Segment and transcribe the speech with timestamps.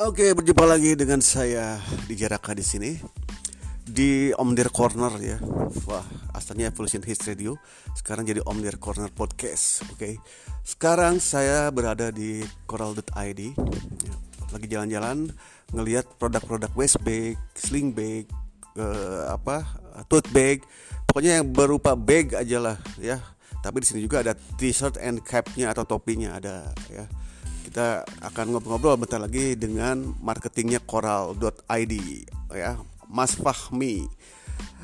[0.00, 1.76] Oke, berjumpa lagi dengan saya
[2.08, 2.96] di Jaraka di sini
[3.84, 5.36] di Om Corner ya.
[5.84, 6.00] Wah,
[6.32, 7.60] asalnya Evolution Hits Radio,
[7.92, 9.84] sekarang jadi Om Corner Podcast.
[9.92, 10.16] Oke.
[10.64, 13.40] Sekarang saya berada di coral.id.
[13.52, 14.14] Ya,
[14.48, 15.36] lagi jalan-jalan
[15.76, 18.24] ngelihat produk-produk waste bag, sling bag,
[18.80, 19.68] eh, apa,
[20.08, 20.64] tote bag,
[21.12, 23.20] pokoknya yang berupa bag aja lah ya.
[23.60, 27.04] Tapi di sini juga ada t-shirt and capnya atau topinya ada ya
[27.70, 31.94] kita akan ngobrol-ngobrol bentar lagi dengan marketingnya coral.id
[32.50, 32.74] ya
[33.06, 34.10] Mas Fahmi.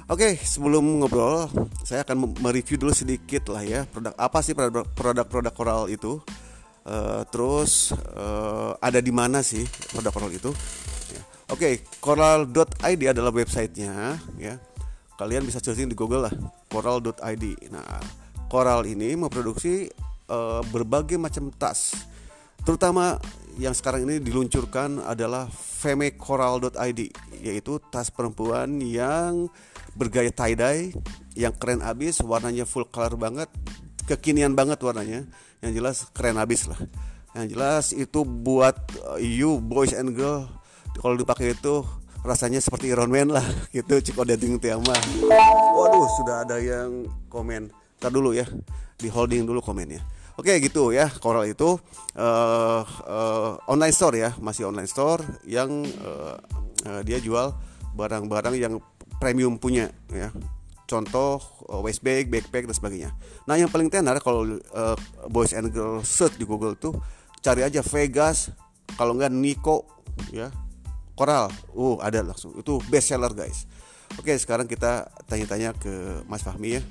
[0.06, 1.50] Oke sebelum ngobrol
[1.82, 4.54] saya akan mereview dulu sedikit lah ya produk apa sih
[4.95, 6.22] produk-produk coral itu.
[6.86, 10.54] Uh, terus uh, ada di mana sih produk coral itu?
[11.10, 11.23] Ya.
[11.50, 14.62] Oke coral.id adalah websitenya ya.
[15.18, 16.34] Kalian bisa searching di Google lah
[16.70, 17.98] coral.id nah
[18.46, 19.90] coral ini memproduksi
[20.30, 22.14] uh, berbagai macam tas
[22.66, 23.22] Terutama
[23.56, 27.00] yang sekarang ini diluncurkan adalah femecoral.id
[27.38, 29.46] yaitu tas perempuan yang
[29.95, 30.90] bergaya tie-dye
[31.38, 33.46] yang keren abis, warnanya full color banget,
[34.10, 35.24] kekinian banget warnanya.
[35.62, 36.80] Yang jelas keren abis lah.
[37.38, 38.76] Yang jelas itu buat
[39.14, 40.48] uh, you boys and girl
[40.96, 41.84] kalau dipakai itu
[42.24, 43.45] rasanya seperti Iron Man lah
[43.76, 44.96] gitu Ciko Dating Tiama.
[45.76, 47.70] Waduh, sudah ada yang komen.
[48.01, 48.48] Ntar dulu ya,
[48.98, 50.15] di holding dulu komennya.
[50.37, 51.80] Oke gitu ya, Coral itu
[52.20, 56.37] uh, uh, online store ya, masih online store yang uh,
[56.84, 57.56] uh, dia jual
[57.96, 58.76] barang-barang yang
[59.16, 60.29] premium punya ya.
[60.84, 61.40] Contoh
[61.73, 63.10] uh, waist bag, backpack dan sebagainya.
[63.48, 64.97] Nah yang paling tenar kalau uh,
[65.32, 66.92] boys and girls search di Google tuh
[67.41, 68.53] cari aja Vegas,
[69.00, 69.88] kalau enggak Nico
[70.37, 70.53] ya,
[71.16, 73.64] Coral, uh ada langsung itu best seller guys.
[74.20, 76.84] Oke sekarang kita tanya-tanya ke Mas Fahmi ya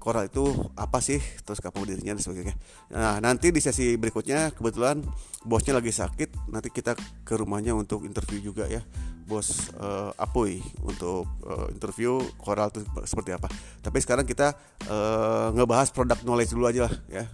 [0.00, 0.48] Coral itu
[0.80, 1.20] apa sih?
[1.44, 2.56] Terus kapan dirinya dan sebagainya.
[2.88, 5.04] Nah nanti di sesi berikutnya kebetulan
[5.44, 8.80] bosnya lagi sakit nanti kita ke rumahnya untuk interview juga ya.
[9.28, 13.52] Bos uh, Apoy untuk uh, interview Coral itu seperti apa.
[13.84, 14.56] Tapi sekarang kita
[14.88, 17.24] uh, ngebahas produk knowledge dulu aja lah ya.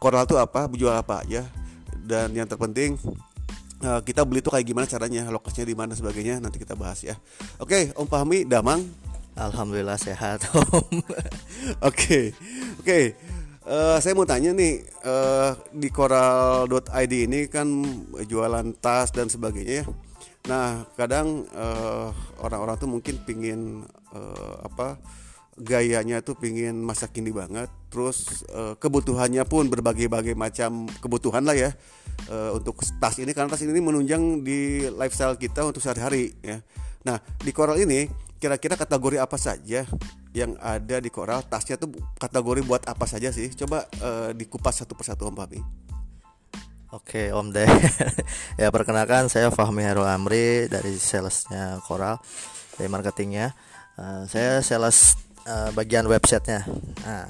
[0.00, 1.44] Coral itu apa jual apa ya
[2.00, 2.96] dan yang terpenting
[3.76, 6.40] kita beli itu kayak gimana caranya lokasinya di mana sebagainya.
[6.40, 7.12] Nanti kita bahas ya.
[7.60, 8.82] Oke Om Fahmi Damang
[9.36, 11.04] Alhamdulillah sehat Om.
[11.84, 12.32] Oke,
[12.80, 13.00] oke.
[13.66, 17.68] Uh, saya mau tanya nih uh, di coral.id ini kan
[18.24, 19.86] jualan tas dan sebagainya ya.
[20.46, 22.08] Nah kadang eh,
[22.38, 23.82] orang-orang tuh mungkin pingin
[24.14, 24.94] uh, apa
[25.58, 27.66] gayanya tuh pingin masa kini banget.
[27.90, 31.74] Terus uh, kebutuhannya pun berbagai-bagai macam kebutuhan lah ya
[32.30, 36.62] uh, untuk tas ini karena tas ini menunjang di lifestyle kita untuk sehari-hari ya.
[37.02, 39.84] Nah di coral ini kira-kira kategori apa saja
[40.36, 41.40] yang ada di koral?
[41.44, 43.48] Tasnya tuh kategori buat apa saja sih?
[43.56, 45.60] Coba uh, dikupas satu persatu Om Fahmi.
[46.94, 47.66] Oke Om Deh
[48.62, 52.22] ya perkenalkan saya Fahmi Heru Amri dari salesnya Koral
[52.78, 53.52] dari marketingnya.
[53.96, 55.16] Uh, saya sales
[55.48, 56.62] uh, bagian websitenya.
[57.02, 57.26] Nah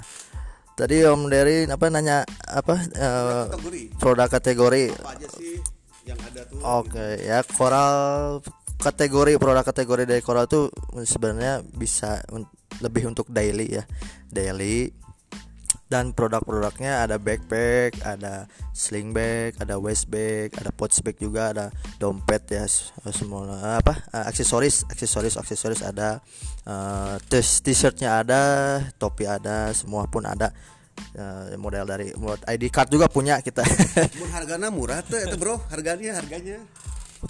[0.76, 3.82] tadi Om Dery apa nanya apa uh, kategori.
[3.96, 4.84] produk kategori.
[4.92, 5.56] Apa aja sih
[6.04, 6.58] yang ada tuh?
[6.60, 7.30] Oke okay, gitu.
[7.32, 8.44] ya Koral
[8.76, 12.44] kategori produk kategori dari Coral tuh sebenarnya bisa un
[12.84, 13.84] lebih untuk daily ya.
[14.28, 14.92] Daily.
[15.86, 21.70] Dan produk-produknya ada backpack, ada sling bag, ada waist bag, ada pouch bag juga, ada
[22.02, 22.66] dompet ya
[23.14, 26.18] semua apa aksesoris, aksesoris, aksesoris ada
[26.66, 28.42] uh, t-shirtnya ada,
[28.98, 30.50] topi ada, semua pun ada.
[31.14, 33.62] Uh, model dari buat ID card juga punya kita.
[34.34, 36.66] harganya murah tuh itu bro, harganya harganya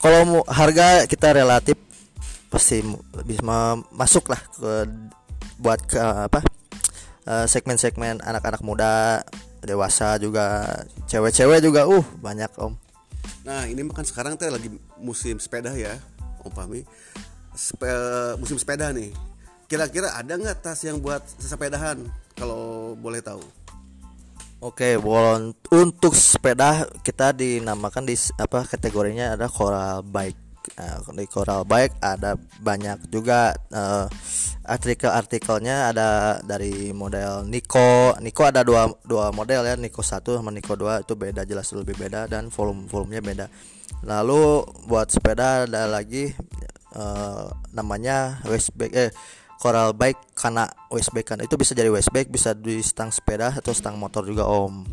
[0.03, 1.79] kalau harga kita relatif
[2.51, 2.83] pasti
[3.27, 3.43] bisa
[3.95, 4.73] masuk lah ke
[5.61, 6.41] buat ke apa
[7.27, 9.23] eh, segmen-segmen anak-anak muda
[9.67, 10.67] dewasa juga
[11.11, 12.79] cewek-cewek juga uh banyak om.
[13.43, 15.99] Nah ini makan sekarang teh lagi musim sepeda ya
[16.47, 16.87] om Pami
[17.57, 17.89] Spe
[18.39, 19.11] musim sepeda nih.
[19.67, 21.99] Kira-kira ada nggak tas yang buat sesepedahan
[22.39, 23.43] kalau boleh tahu
[24.57, 30.41] Oke, okay, untuk sepeda kita dinamakan di apa kategorinya ada coral bike.
[30.81, 34.09] Nah, di coral bike ada banyak juga uh,
[34.65, 38.17] artikel-artikelnya ada dari model Nico.
[38.25, 41.93] Nico ada dua dua model ya, Nico satu sama Nico dua itu beda jelas lebih
[41.93, 43.47] beda dan volume volumenya beda.
[44.09, 46.33] Lalu buat sepeda ada lagi
[46.97, 49.13] uh, namanya Westback eh
[49.61, 53.73] coral bike karena waist bike kan itu bisa jadi waist bisa di stang sepeda atau
[53.73, 54.85] stang motor juga om.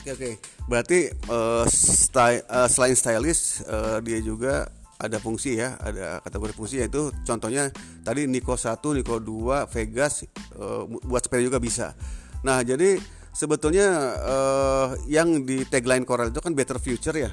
[0.00, 0.30] Oke oke.
[0.64, 4.70] Berarti uh, sty uh, selain stylish uh, dia juga
[5.00, 7.72] ada fungsi ya ada kategori fungsi yaitu contohnya
[8.04, 11.96] tadi Nico 1 Nico 2 Vegas uh, buat sepeda juga bisa.
[12.44, 13.00] Nah jadi
[13.32, 17.32] sebetulnya uh, yang di tagline Coral itu kan better future ya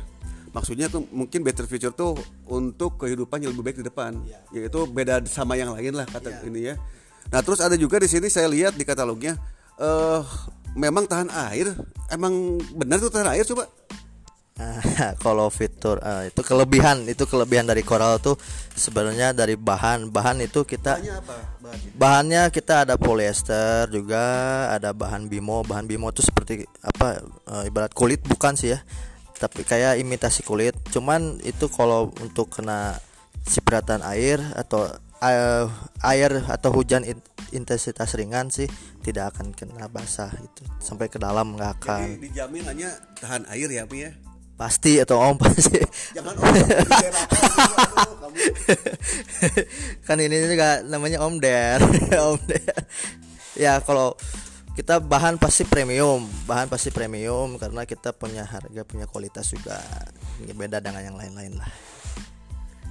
[0.57, 2.17] maksudnya tuh mungkin better future tuh
[2.49, 4.17] untuk kehidupan yang lebih baik di depan.
[4.49, 6.75] Yaitu beda sama yang lain lah kata ini ya.
[7.29, 9.37] Nah terus ada juga di sini saya lihat di katalognya
[9.77, 10.21] eh
[10.73, 11.77] memang tahan air.
[12.09, 13.69] Emang benar tuh tahan air coba?
[14.57, 14.81] Nah,
[15.25, 18.41] kalau fitur eh, itu kelebihan itu kelebihan dari coral tuh
[18.73, 20.09] sebenarnya dari bahan.
[20.09, 21.37] Bahan itu kita Tanya apa?
[21.61, 24.25] Bahan bahannya kita ada polyester juga
[24.73, 25.61] ada bahan bimo.
[25.61, 28.81] Bahan bimo itu seperti apa eh, ibarat kulit bukan sih ya
[29.37, 30.73] tapi kayak imitasi kulit.
[30.89, 32.97] Cuman itu kalau untuk kena
[33.47, 34.89] cipratan air atau
[35.23, 35.65] eh,
[36.03, 37.23] air atau hujan in-
[37.55, 38.67] intensitas ringan sih
[39.05, 40.67] tidak akan kena basah itu.
[40.83, 42.01] Sampai ke dalam nggak akan.
[42.03, 42.89] Jadi dijamin hanya
[43.21, 44.11] tahan air ya Mi ya?
[44.57, 45.79] Pasti atau om pasti.
[46.17, 47.53] Jangan om
[50.07, 51.81] kan ini juga namanya Om Der
[52.33, 52.77] Om Der.
[53.57, 54.13] Ya kalau
[54.77, 59.81] kita bahan pasti premium bahan pasti premium karena kita punya harga punya kualitas juga
[60.37, 61.71] Ini beda dengan yang lain-lain lah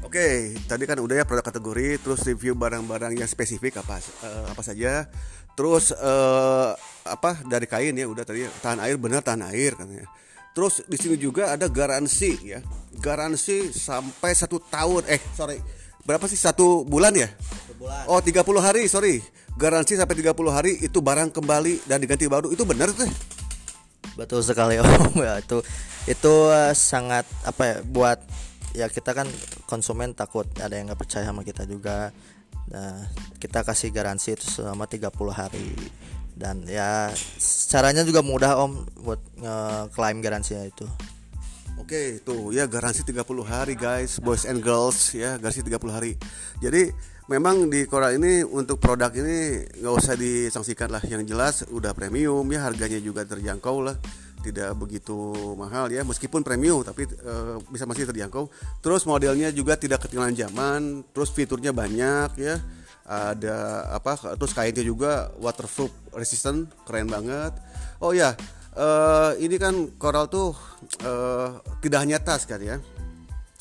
[0.06, 4.62] Oke, tadi kan udah ya produk kategori, terus review barang-barang yang spesifik apa eh, apa
[4.62, 5.10] saja.
[5.58, 6.70] Terus eh,
[7.02, 10.06] apa dari kain ya udah tadi tahan air benar tahan air katanya.
[10.54, 12.62] Terus di sini juga ada garansi ya,
[13.02, 15.10] garansi sampai satu tahun.
[15.10, 15.58] Eh sorry,
[16.06, 17.26] berapa sih satu bulan ya?
[18.06, 19.18] Oh 30 hari sorry,
[19.56, 22.52] garansi sampai 30 hari itu barang kembali dan diganti baru.
[22.52, 23.08] Itu benar tuh.
[24.16, 25.20] betul sekali Om.
[25.26, 25.60] Ya itu
[26.08, 28.18] itu eh, sangat apa ya buat
[28.76, 29.28] ya kita kan
[29.64, 32.12] konsumen takut ada yang nggak percaya sama kita juga.
[32.72, 33.08] Nah
[33.40, 35.72] kita kasih garansi itu selama 30 hari.
[36.36, 37.08] Dan ya
[37.72, 40.84] caranya juga mudah om buat nge-claim garansinya itu.
[41.80, 46.12] Oke, tuh ya garansi 30 hari guys, boys and girls ya, garansi 30 hari.
[46.60, 46.92] Jadi
[47.26, 52.46] memang di Korea ini untuk produk ini nggak usah disangsikan lah, yang jelas udah premium
[52.50, 53.98] ya, harganya juga terjangkau lah,
[54.46, 58.46] tidak begitu mahal ya, meskipun premium tapi eh, bisa masih terjangkau.
[58.78, 62.58] Terus modelnya juga tidak ketinggalan zaman, terus fiturnya banyak ya.
[63.06, 64.18] Ada apa?
[64.34, 67.54] Terus kainnya juga waterproof resistant, keren banget.
[68.02, 68.34] Oh ya,
[68.74, 70.58] eh ini kan Coral tuh
[71.06, 71.54] eh,
[71.86, 72.82] tidak hanya tas kan ya.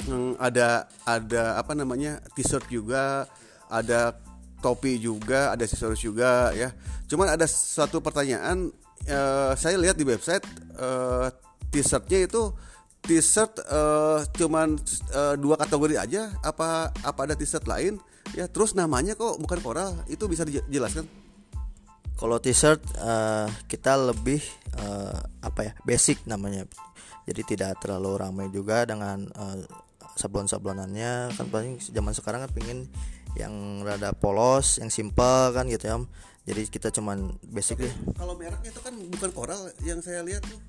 [0.09, 3.29] Hmm, ada ada apa namanya t-shirt juga,
[3.69, 4.15] ada
[4.63, 6.73] topi juga, ada aksesoris juga ya.
[7.05, 8.73] Cuman ada satu pertanyaan
[9.05, 10.45] eh, saya lihat di website
[10.75, 11.27] eh,
[11.69, 12.49] t-shirtnya itu
[13.05, 14.79] t-shirt eh, cuman
[15.13, 18.01] eh, dua kategori aja apa apa ada t-shirt lain
[18.33, 21.05] ya terus namanya kok bukan Coral itu bisa dijelaskan
[22.15, 24.39] Kalau t-shirt eh, kita lebih
[24.79, 26.63] eh, apa ya basic namanya.
[27.27, 29.67] Jadi tidak terlalu ramai juga dengan eh,
[30.15, 32.87] sablon-sablonannya kan paling zaman sekarang kan pingin
[33.35, 35.95] yang rada polos, yang simple kan gitu ya.
[35.99, 36.05] Om.
[36.45, 37.93] Jadi kita cuman basic deh.
[38.13, 40.61] kalau mereknya itu kan bukan koral yang saya lihat tuh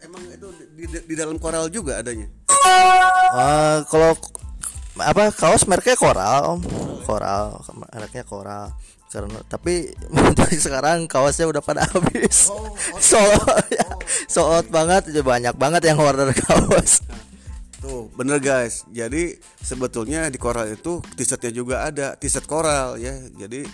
[0.00, 2.24] emang itu di, di, di dalam koral juga adanya
[3.28, 4.12] Eh, kalau
[4.98, 6.60] apa kaos mereknya Coral om
[7.06, 7.60] Coral
[7.94, 8.74] mereknya Coral
[9.08, 9.88] karena tapi
[10.64, 12.68] sekarang kaosnya udah pada habis Oh,
[13.00, 13.20] so
[13.72, 13.86] ya,
[14.28, 17.00] so out banget banyak banget yang order kaos
[17.78, 18.84] tuh bener guys.
[18.90, 22.18] Jadi sebetulnya di koral itu t-shirtnya juga ada.
[22.18, 23.14] T-shirt koral ya.
[23.38, 23.64] Jadi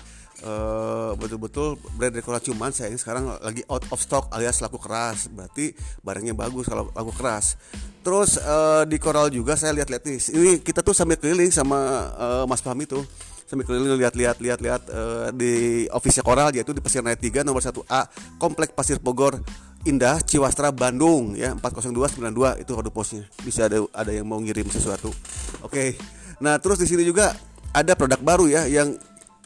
[0.44, 5.32] eh, betul-betul brand dari cuman sayangnya sekarang lagi out of stock alias laku keras.
[5.32, 5.72] Berarti
[6.04, 7.56] barangnya bagus kalau laku keras.
[8.04, 10.18] Terus eh, di koral juga saya lihat-lihat nih.
[10.36, 11.78] Ini kita tuh sambil keliling sama
[12.14, 13.04] eh, Mas Fahmi tuh.
[13.44, 15.52] Sambil keliling lihat-lihat lihat-lihat eh, di
[15.92, 18.08] office Koral yaitu di Pasir Raya 3 nomor 1A
[18.40, 19.36] Komplek Pasir Bogor
[19.84, 23.24] Indah Ciwastra Bandung ya 40292 itu kode posnya.
[23.44, 25.12] Bisa ada ada yang mau ngirim sesuatu.
[25.60, 26.00] Oke.
[26.40, 27.36] Nah terus di sini juga
[27.76, 28.96] ada produk baru ya yang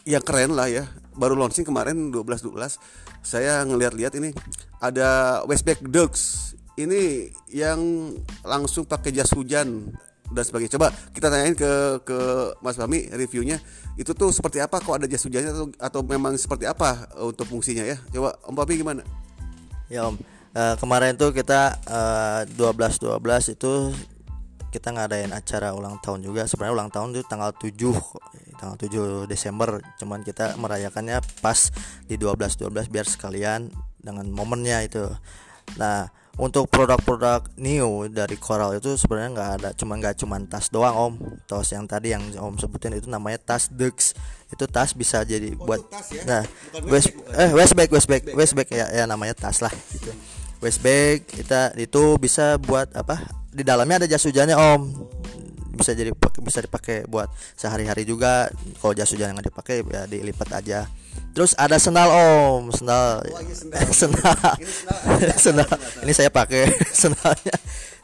[0.07, 0.87] yang keren lah ya.
[1.19, 2.55] Baru launching kemarin 12 12
[3.19, 4.31] saya ngelihat-lihat ini
[4.79, 8.15] ada Westback Ducks ini yang
[8.47, 9.91] langsung pakai jas hujan
[10.31, 10.79] dan sebagainya.
[10.79, 12.17] Coba kita tanyain ke ke
[12.63, 13.59] Mas Fahmi reviewnya.
[13.99, 14.79] Itu tuh seperti apa?
[14.79, 17.99] Kok ada jas hujannya atau, atau memang seperti apa eh, untuk fungsinya ya?
[18.15, 19.03] Coba Om Fahmi gimana?
[19.89, 20.15] Ya om.
[20.49, 23.73] Eh, kemarin tuh kita eh, 12 12 itu
[24.69, 26.45] kita ngadain acara ulang tahun juga.
[26.45, 27.73] Sebenarnya ulang tahun itu tanggal 7
[28.61, 29.81] tanggal 7 Desember.
[29.97, 31.73] Cuman kita merayakannya pas
[32.05, 33.69] di 12 12 biar sekalian
[34.01, 35.05] dengan momennya itu.
[35.77, 40.95] Nah untuk produk-produk new dari Coral itu sebenarnya nggak ada cuman nggak cuman tas doang
[40.95, 41.13] om.
[41.43, 44.15] Tas yang tadi yang om sebutin itu namanya tas Dux
[44.49, 46.23] itu tas bisa jadi buat itu tas ya?
[46.25, 46.43] nah
[46.73, 47.37] Bukan west waistbag, bukan?
[47.37, 48.85] eh waistbag waistbag waistbag ya?
[48.89, 50.09] ya namanya tas lah gitu.
[50.63, 53.19] Waistbag kita itu bisa buat apa?
[53.51, 54.89] Di dalamnya ada jas hujannya om
[55.73, 56.11] bisa jadi
[56.41, 58.49] bisa dipakai buat sehari-hari juga.
[58.81, 60.89] Kalau jas hujan nggak dipakai ya dilipat aja.
[61.33, 62.73] Terus ada sendal om.
[62.73, 63.21] Sendal.
[63.21, 63.85] Oh, sendal.
[64.01, 64.35] sendal.
[64.57, 64.99] Ini sendal.
[65.45, 65.71] sendal.
[66.03, 66.63] ini saya pakai.
[67.05, 67.55] Sendalnya.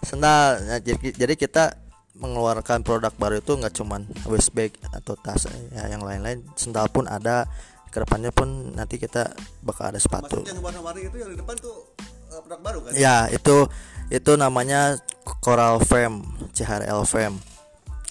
[0.06, 0.50] Sendal.
[0.62, 1.76] Nah, jadi, jadi kita
[2.16, 6.46] mengeluarkan produk baru itu nggak cuman waist bag atau tas ya yang lain-lain.
[6.56, 7.50] Sendal pun ada.
[7.92, 9.32] Ke depannya pun nanti kita
[9.64, 10.44] bakal ada sepatu.
[10.44, 11.96] Maksudnya yang warna-warni itu yang di depan tuh
[12.28, 12.92] eh, produk baru kan?
[12.92, 13.72] ya itu
[14.12, 15.00] itu namanya
[15.40, 17.40] Coral Frame CHRL Frame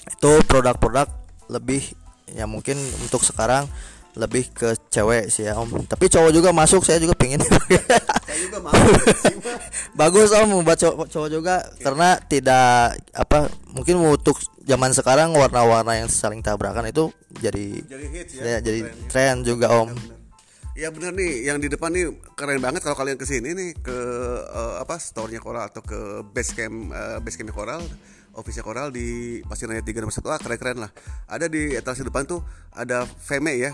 [0.08, 1.08] itu produk-produk
[1.49, 1.82] lebih
[2.32, 3.68] ya mungkin untuk sekarang
[4.14, 7.42] lebih ke cewek sih ya om tapi cowok juga masuk saya juga pengen
[8.34, 8.75] Saya juga mau.
[8.75, 9.54] Cuma
[10.00, 16.11] bagus om buat cowok, cowok juga karena tidak apa mungkin untuk zaman sekarang warna-warna yang
[16.11, 18.42] saling tabrakan itu jadi jadi hits ya.
[18.42, 19.08] ya, jadi trennya.
[19.11, 19.90] tren juga om.
[20.75, 23.99] Ya bener nih, yang di depan nih keren banget kalau kalian ke sini nih ke
[24.50, 27.87] eh, apa store-nya Coral atau ke base camp eh, base camp Coral,
[28.35, 30.91] office Coral di Pasir Raya 3 nomor 1 ah, keren-keren lah.
[31.31, 32.43] Ada di etalase depan tuh
[32.75, 33.73] ada Feme ya.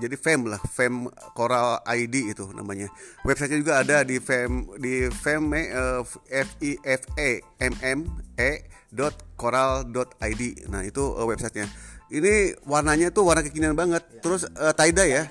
[0.00, 2.88] Jadi Fem lah, Fem Coral ID itu namanya.
[3.24, 7.30] Websitenya juga ada di Fem di Feme eh, F I F E
[7.60, 7.98] M M
[8.36, 8.50] E
[8.92, 10.42] dot coral.id.
[10.68, 11.68] Nah, itu eh, websitenya.
[12.12, 14.04] Ini warnanya tuh warna kekinian banget.
[14.20, 15.24] Terus eh, tie-dye ya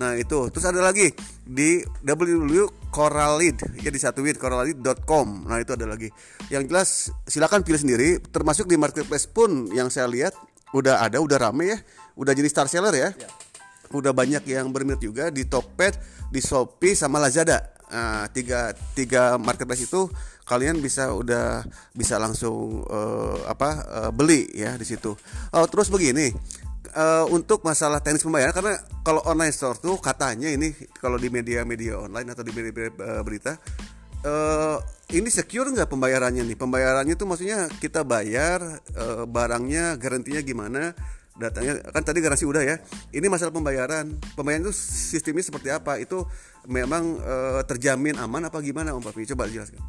[0.00, 0.48] nah itu.
[0.48, 1.12] Terus ada lagi
[1.44, 6.08] di www.coralid ya disatuin coralid.com nah itu ada lagi.
[6.48, 8.16] Yang jelas silakan pilih sendiri.
[8.32, 10.32] Termasuk di marketplace pun yang saya lihat
[10.72, 11.78] udah ada udah rame ya.
[12.16, 13.12] Udah jadi star seller ya
[13.92, 16.00] udah banyak yang berminat juga di Tokped,
[16.32, 17.60] di Shopee sama Lazada.
[17.92, 20.08] Nah, tiga tiga marketplace itu
[20.48, 21.60] kalian bisa udah
[21.92, 25.12] bisa langsung eh, apa eh, beli ya di situ.
[25.52, 26.32] Oh, terus begini.
[26.92, 31.96] eh, untuk masalah teknis pembayaran karena kalau online store tuh katanya ini kalau di media-media
[31.96, 32.92] online atau di media
[33.24, 33.56] berita
[34.22, 34.78] eh
[35.12, 36.56] ini secure nggak pembayarannya nih?
[36.56, 40.96] Pembayarannya tuh maksudnya kita bayar eh, barangnya garansinya gimana?
[41.32, 42.76] Datanya kan tadi garansi udah ya.
[43.12, 44.20] Ini masalah pembayaran.
[44.36, 45.96] Pembayaran itu sistemnya seperti apa?
[45.96, 46.28] Itu
[46.68, 49.28] memang eh, terjamin aman apa gimana Om Papi?
[49.32, 49.80] Coba jelaskan.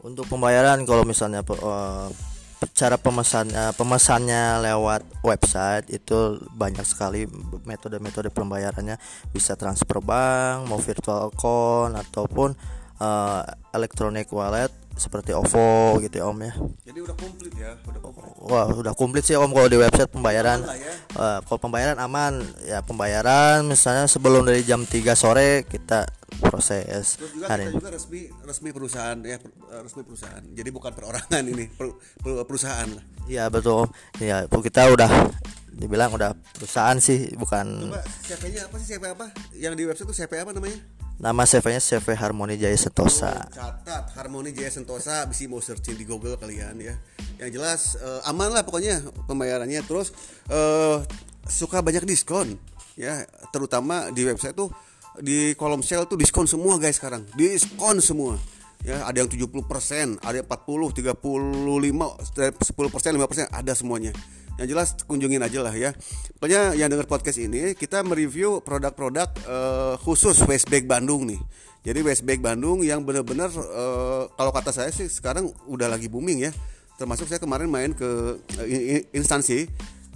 [0.00, 2.08] untuk pembayaran kalau misalnya eh,
[2.72, 7.24] cara pemesannya pemesannya lewat website itu banyak sekali
[7.64, 9.00] metode-metode pembayarannya
[9.32, 12.52] bisa transfer bank mau virtual account ataupun
[13.00, 13.42] eh,
[13.72, 16.52] electronic wallet seperti OVO gitu ya Om ya
[16.84, 18.28] Jadi udah komplit ya, udah komplit.
[18.36, 20.92] Wah udah komplit sih Om kalau di website pembayaran ya.
[21.16, 26.04] Eh, kalau pembayaran aman ya pembayaran misalnya sebelum dari jam 3 sore kita
[26.44, 30.42] proses Terus juga hari kita juga resmi resmi perusahaan ya per- eh, resmi perusahaan.
[30.52, 33.04] Jadi bukan perorangan ini, per- per- perusahaan lah.
[33.24, 33.90] Iya betul Om.
[34.20, 35.10] Iya kita udah
[35.72, 39.26] dibilang udah perusahaan sih bukan Coba CV-nya apa sih CV apa?
[39.56, 40.76] Yang di website itu CV apa namanya?
[41.20, 43.44] Nama CV-nya CV Harmoni Jaya Sentosa.
[43.52, 45.28] catat Harmoni Jaya Sentosa.
[45.28, 46.96] Bisa mau searching di Google kalian ya.
[47.36, 49.84] Yang jelas eh, aman lah pokoknya pembayarannya.
[49.84, 50.16] Terus
[50.48, 50.96] eh,
[51.44, 52.56] suka banyak diskon
[52.96, 53.28] ya.
[53.52, 54.72] Terutama di website tuh
[55.20, 57.28] di kolom sale tuh diskon semua guys sekarang.
[57.36, 58.40] Diskon semua
[58.80, 59.04] ya.
[59.04, 61.20] Ada yang 70% ada yang 40 35
[62.32, 64.16] 10% 5% ada semuanya
[64.60, 65.96] yang jelas kunjungin aja lah ya.
[66.36, 71.40] Pokoknya yang dengar podcast ini kita mereview produk-produk eh, khusus Westback Bandung nih.
[71.80, 76.52] Jadi Westback Bandung yang benar-benar eh, kalau kata saya sih sekarang udah lagi booming ya.
[77.00, 78.36] Termasuk saya kemarin main ke
[78.68, 79.64] i- instansi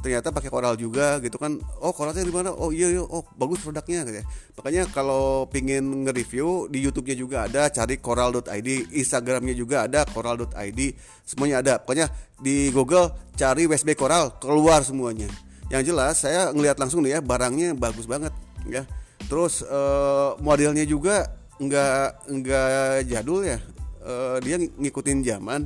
[0.04, 2.52] ternyata pakai koral juga gitu kan oh koralnya di mana?
[2.52, 4.25] Oh iya iya oh bagus produknya gitu ya.
[4.61, 10.80] Makanya kalau pingin nge-review di YouTube-nya juga ada cari coral.id Instagramnya juga ada coral.id
[11.25, 11.75] semuanya ada.
[11.80, 15.32] Pokoknya di Google cari Westback Coral keluar semuanya.
[15.73, 18.37] Yang jelas saya ngelihat langsung nih ya barangnya bagus banget
[18.68, 18.84] ya.
[19.25, 23.56] Terus eh, modelnya juga nggak nggak jadul ya.
[24.04, 25.64] Eh, dia ngikutin zaman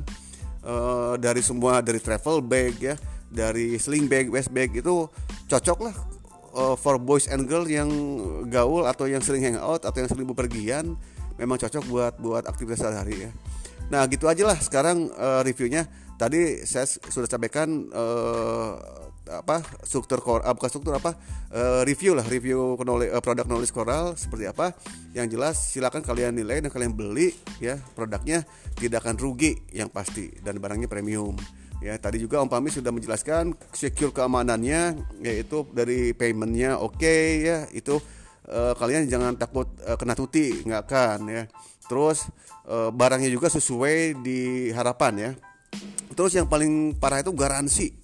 [0.63, 2.95] eh, dari semua dari travel bag ya
[3.29, 5.05] dari sling bag waist bag itu
[5.49, 5.95] cocok lah
[6.53, 7.89] uh, for boys and girl yang
[8.49, 10.97] gaul atau yang sering hangout atau yang sering bepergian
[11.39, 13.31] memang cocok buat buat aktivitas sehari-hari ya.
[13.89, 15.87] Nah gitu aja lah sekarang uh, reviewnya.
[16.19, 18.75] Tadi saya sudah sampaikan uh,
[19.29, 21.15] apa struktur core uh, bukan struktur apa
[21.53, 24.73] uh, review lah review knowledge, uh, produk knowledge coral seperti apa
[25.13, 28.41] yang jelas silakan kalian nilai dan kalian beli ya produknya
[28.75, 31.37] tidak akan rugi yang pasti dan barangnya premium
[31.79, 37.57] ya tadi juga Om Pami sudah menjelaskan secure keamanannya yaitu dari paymentnya oke okay, ya
[37.71, 37.95] itu
[38.51, 41.43] uh, kalian jangan takut uh, kena tuti nggak kan ya
[41.87, 42.27] terus
[42.67, 45.31] uh, barangnya juga sesuai di harapan ya
[46.19, 47.95] terus yang paling parah itu garansi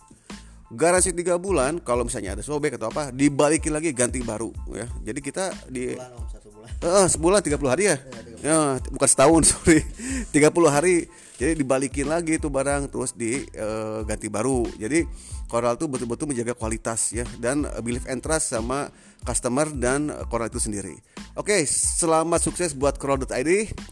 [0.72, 5.20] garansi tiga bulan kalau misalnya ada sobek atau apa dibalikin lagi ganti baru ya jadi
[5.20, 6.26] kita di Bulan, Om,
[6.66, 6.70] bulan.
[6.82, 7.98] Eh, sebulan 30 hari ya?
[8.42, 8.58] Ya,
[8.90, 9.82] bukan setahun, sorry.
[10.34, 11.10] 30 hari.
[11.36, 14.64] Jadi dibalikin lagi itu barang terus diganti baru.
[14.80, 15.04] Jadi
[15.46, 18.90] Coral tuh betul-betul menjaga kualitas ya dan eh, believe and trust sama
[19.22, 20.98] customer dan eh, Coral itu sendiri.
[21.38, 23.52] Oke, selamat sukses buat Coral.id.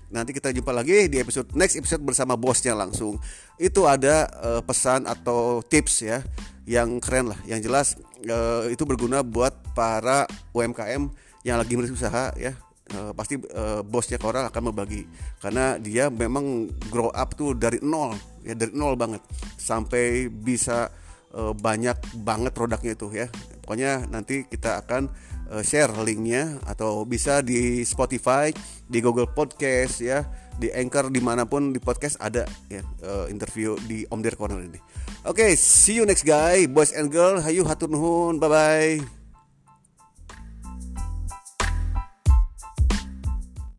[0.10, 3.22] Nanti kita jumpa lagi di episode next episode bersama bosnya langsung.
[3.62, 6.20] Itu ada eh, pesan atau tips ya
[6.64, 11.12] yang keren lah, yang jelas eh, itu berguna buat para UMKM
[11.44, 12.56] yang lagi berusaha ya
[12.94, 15.06] uh, pasti uh, bosnya Coral akan membagi.
[15.42, 18.16] Karena dia memang grow up tuh dari nol.
[18.46, 19.22] Ya dari nol banget.
[19.58, 20.90] Sampai bisa
[21.34, 23.28] uh, banyak banget produknya itu ya.
[23.64, 25.10] Pokoknya nanti kita akan
[25.52, 28.54] uh, share linknya atau bisa di Spotify
[28.88, 30.24] di Google Podcast ya.
[30.54, 34.62] Di Anchor di mana pun di podcast ada ya uh, interview di Om Dir Corner
[34.62, 34.78] ini.
[35.26, 37.42] Oke okay, see you next guy boys and girl.
[37.42, 38.38] Hayu hatur nuhun.
[38.38, 39.23] Bye bye